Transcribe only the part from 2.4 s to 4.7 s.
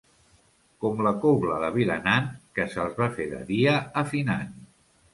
que se'ls va fer de dia afinant.